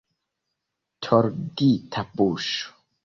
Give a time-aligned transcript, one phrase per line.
[1.07, 2.75] Tordita buŝo.